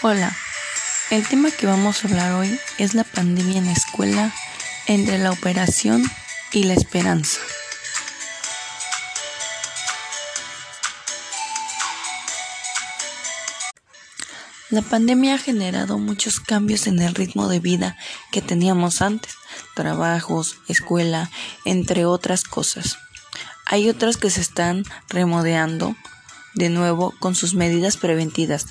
[0.00, 0.32] Hola,
[1.10, 4.32] el tema que vamos a hablar hoy es la pandemia en la escuela
[4.86, 6.08] entre la operación
[6.52, 7.40] y la esperanza.
[14.70, 17.96] La pandemia ha generado muchos cambios en el ritmo de vida
[18.30, 19.34] que teníamos antes,
[19.74, 21.28] trabajos, escuela,
[21.64, 22.98] entre otras cosas.
[23.66, 25.96] Hay otras que se están remodeando
[26.54, 28.66] de nuevo con sus medidas preventivas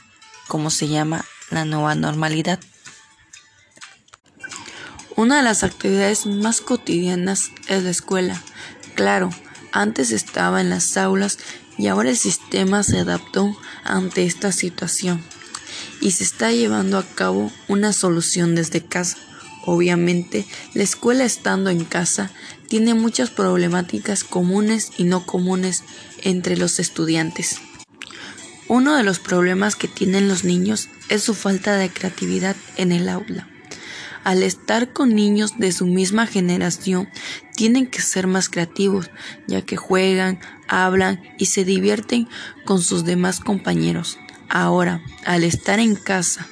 [0.48, 2.60] como se llama la nueva normalidad.
[5.16, 8.42] Una de las actividades más cotidianas es la escuela.
[8.96, 9.30] Claro,
[9.72, 11.40] antes estaba en las aulas
[11.78, 15.24] y ahora el sistema se adaptó ante esta situación
[16.02, 19.18] y se está llevando a cabo una solución desde casa.
[19.66, 22.32] Obviamente, la escuela estando en casa
[22.68, 25.84] tiene muchas problemáticas comunes y no comunes
[26.24, 27.60] entre los estudiantes.
[28.70, 33.08] Uno de los problemas que tienen los niños es su falta de creatividad en el
[33.08, 33.48] aula.
[34.26, 37.08] Al estar con niños de su misma generación,
[37.56, 39.10] tienen que ser más creativos,
[39.48, 42.28] ya que juegan, hablan y se divierten
[42.66, 44.18] con sus demás compañeros.
[44.50, 46.46] Ahora, al estar en casa,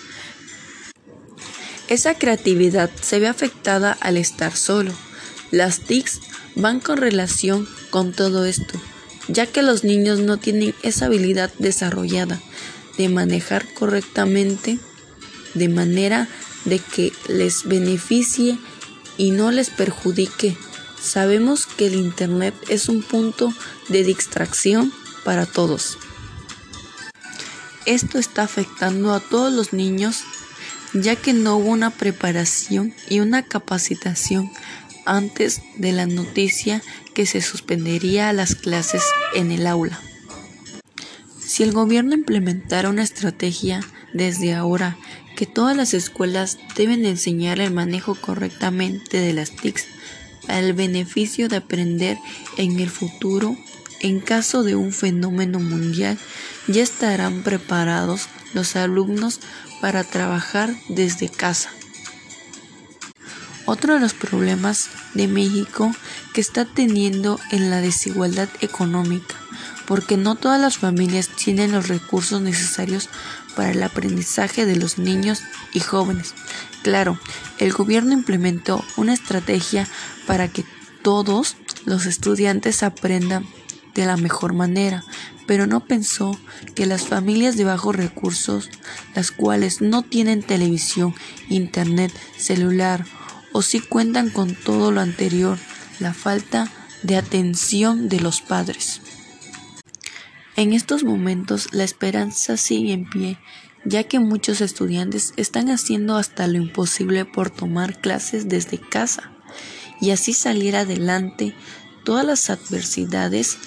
[1.90, 4.94] esa creatividad se ve afectada al estar solo.
[5.52, 6.22] Las TICs
[6.56, 8.80] van con relación con todo esto
[9.28, 12.42] ya que los niños no tienen esa habilidad desarrollada
[12.98, 14.80] de manejar correctamente
[15.54, 16.28] de manera
[16.66, 18.58] de que les beneficie
[19.18, 20.58] y no les perjudique.
[21.02, 23.54] Sabemos que el Internet es un punto
[23.90, 24.92] de distracción
[25.24, 25.98] para todos.
[27.86, 30.24] Esto está afectando a todos los niños
[30.94, 34.52] ya que no hubo una preparación y una capacitación
[35.06, 36.82] antes de la noticia
[37.14, 39.04] que se suspendería las clases
[39.34, 40.00] en el aula.
[41.40, 43.82] Si el gobierno implementara una estrategia
[44.14, 44.98] desde ahora
[45.36, 49.86] que todas las escuelas deben enseñar el manejo correctamente de las TICs
[50.48, 52.18] al beneficio de aprender
[52.58, 53.56] en el futuro,
[54.00, 56.18] en caso de un fenómeno mundial,
[56.68, 59.40] ya estarán preparados los alumnos
[59.82, 61.70] para trabajar desde casa.
[63.66, 65.92] Otro de los problemas de México
[66.34, 69.36] que está teniendo en la desigualdad económica,
[69.88, 73.10] porque no todas las familias tienen los recursos necesarios
[73.56, 75.42] para el aprendizaje de los niños
[75.74, 76.36] y jóvenes.
[76.84, 77.20] Claro,
[77.58, 79.88] el gobierno implementó una estrategia
[80.28, 80.64] para que
[81.02, 81.56] todos
[81.86, 83.48] los estudiantes aprendan
[83.96, 85.04] de la mejor manera,
[85.48, 86.38] pero no pensó
[86.76, 88.70] que las familias de bajos recursos,
[89.16, 91.16] las cuales no tienen televisión,
[91.50, 93.06] internet, celular
[93.58, 95.58] o si cuentan con todo lo anterior,
[96.02, 96.70] la falta
[97.04, 99.00] de atención de los padres.
[100.58, 103.38] En estos momentos la esperanza sigue en pie,
[103.86, 109.32] ya que muchos estudiantes están haciendo hasta lo imposible por tomar clases desde casa
[110.02, 111.56] y así salir adelante
[112.04, 113.58] todas las adversidades.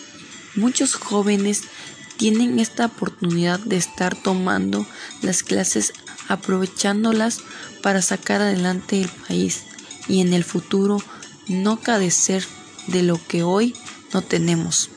[0.55, 1.63] Muchos jóvenes
[2.19, 4.87] tienen esta oportunidad de estar tomando
[5.23, 5.95] las clases
[6.29, 7.41] aprovechándolas
[7.83, 9.65] para sacar adelante el país
[10.09, 11.03] y en el futuro
[11.49, 12.45] no cadecer
[12.87, 13.75] de lo que hoy
[14.13, 14.91] no tenemos.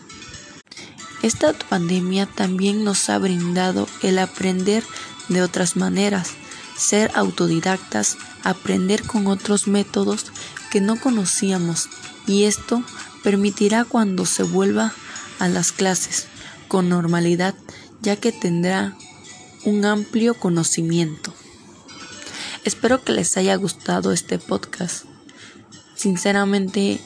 [1.21, 4.83] Esta pandemia también nos ha brindado el aprender
[5.29, 6.31] de otras maneras,
[6.75, 10.31] ser autodidactas, aprender con otros métodos
[10.71, 11.89] que no conocíamos
[12.25, 12.83] y esto
[13.23, 14.93] permitirá cuando se vuelva
[15.37, 16.27] a las clases
[16.67, 17.53] con normalidad
[18.01, 18.95] ya que tendrá
[19.63, 21.33] un amplio conocimiento.
[22.63, 25.05] Espero que les haya gustado este podcast.
[25.95, 26.99] Sinceramente,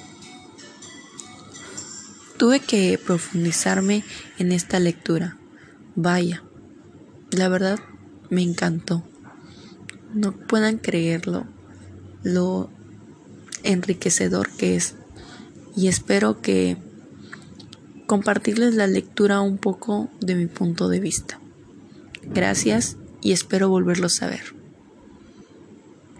[2.37, 4.03] tuve que profundizarme
[4.37, 5.37] en esta lectura.
[5.95, 6.43] Vaya,
[7.31, 7.79] la verdad
[8.29, 9.07] me encantó.
[10.13, 11.47] No puedan creerlo,
[12.21, 12.69] lo
[13.63, 14.95] enriquecedor que es.
[15.73, 16.75] Y espero que
[18.07, 21.39] compartirles la lectura un poco de mi punto de vista.
[22.23, 24.64] Gracias y espero volverlos a ver.